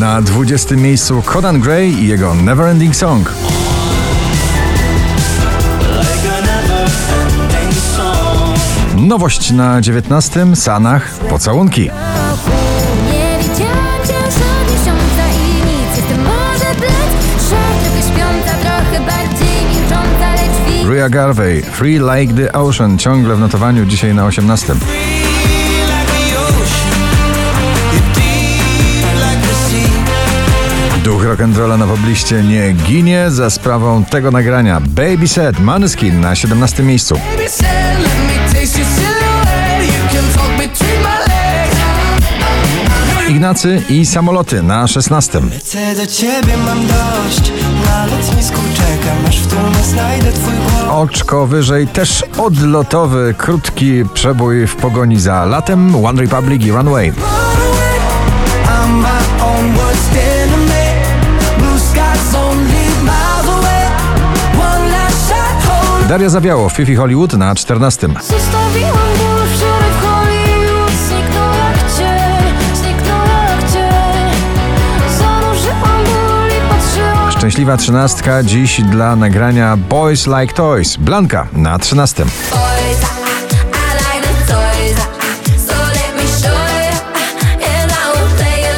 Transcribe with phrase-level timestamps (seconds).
[0.00, 0.76] Na 20.
[0.76, 3.32] miejscu Conan Gray i jego Neverending Song.
[8.96, 10.56] Nowość na 19.
[10.56, 11.90] Sanach Pocałunki.
[20.90, 24.74] Ria Garvey, Free Like the Ocean, ciągle w notowaniu dzisiaj na 18.
[31.04, 34.80] Duch rock'n'rolla na pobliście nie ginie za sprawą tego nagrania.
[34.80, 37.14] Baby Set, Maneskin na 17 miejscu.
[43.28, 45.40] Ignacy i samoloty na 16.
[45.58, 47.52] Chcę do ciebie mam dość
[47.86, 54.66] Na lotnisku czekam aż w tłumie znajdę twój głos Oczko wyżej, też odlotowy, krótki przebój
[54.66, 56.06] w pogoni za latem.
[56.06, 57.12] One Republic i Runway.
[66.12, 68.08] Daria Zawiało, Fifi Hollywood na 14.
[68.08, 74.30] Zostawiłam ból wczoraj w Hollywood Zniknął jak cień, zniknął jak cień
[75.18, 80.96] Zanurzyłam ból i patrzyłam Szczęśliwa trzynastka dziś dla nagrania Boys Like Toys.
[80.96, 82.24] Blanka na 13.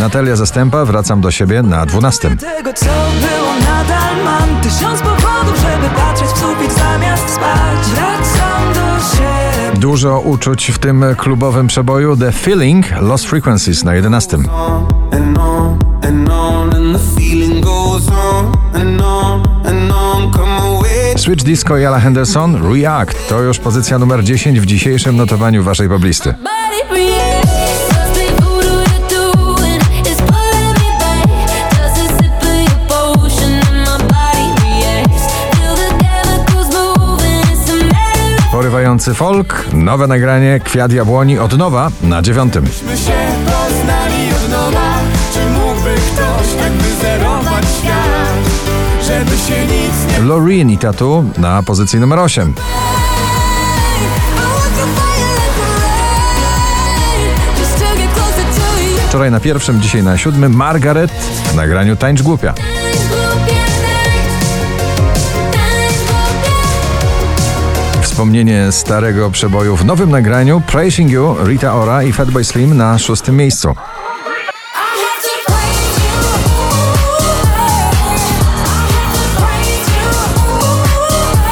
[0.00, 2.36] Natalia Zastępa, wracam do siebie na 12.
[2.36, 2.86] Tego co
[3.20, 4.60] było nadal mam.
[4.60, 7.86] Tysiąc powodów, żeby patrzeć w sufit zamiast spać.
[7.94, 9.80] Wracam do siebie.
[9.80, 12.16] Dużo uczuć w tym klubowym przeboju.
[12.16, 14.36] The Feeling Lost Frequencies na 11.
[15.12, 18.52] and on and on and the feeling goes on.
[18.74, 21.18] And on and on come away.
[21.18, 23.28] Switch Disco i Ella Henderson React.
[23.28, 26.34] To już pozycja numer 10 w dzisiejszym notowaniu waszej poblisty.
[38.96, 42.64] Porywający folk, nowe nagranie Kwiat Jabłoni od nowa na dziewiątym.
[42.64, 43.12] My się
[43.44, 44.98] poznali od nowa.
[45.32, 48.66] Czy mógłby ktoś tak wyzerować świat?
[49.02, 52.54] Żeby się nic nie Loreen i Tatu na pozycji numer 8.
[59.08, 61.10] Wczoraj na pierwszym, dzisiaj na siódmym Margaret
[61.52, 62.54] w nagraniu Tańcz Głupia.
[68.16, 73.36] Wspomnienie starego przeboju w nowym nagraniu Praising You, Rita Ora i Fatboy Slim na szóstym
[73.36, 73.74] miejscu.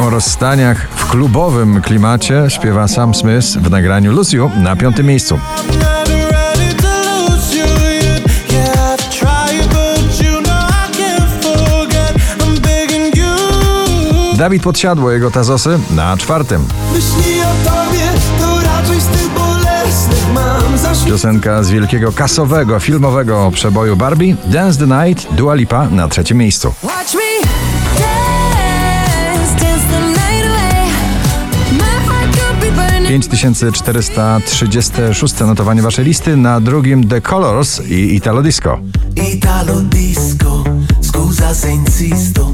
[0.00, 5.38] O rozstaniach w klubowym klimacie śpiewa Sam Smith w nagraniu You na piątym miejscu.
[14.40, 16.64] Dawid Podsiadło, jego Tazosy na czwartym.
[16.92, 18.00] Myśli o tobie
[18.40, 20.62] to raczej z bolesnych mam
[21.06, 26.74] Piosenka z wielkiego kasowego, filmowego przeboju Barbie Dance the Night, Dua Lipa na trzecim miejscu.
[26.82, 27.16] Dance,
[29.60, 30.86] dance the night away.
[31.72, 33.08] My heart could be burning.
[33.08, 38.78] 5436 notowanie waszej listy, na drugim The Colors i Italo Disco.
[39.32, 40.64] Italo disco
[41.00, 42.52] Scusa se insisto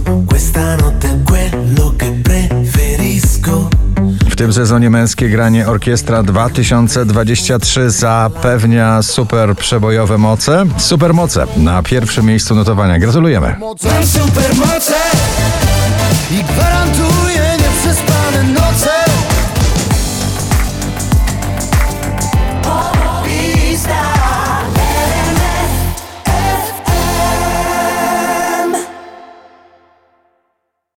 [4.31, 10.65] W tym sezonie męskie granie Orkiestra 2023 zapewnia super przebojowe moce.
[10.77, 12.99] Super moce na pierwszym miejscu notowania.
[12.99, 13.57] Gratulujemy.
[13.61, 14.95] Mam supermoce
[16.31, 17.57] i gwarantuję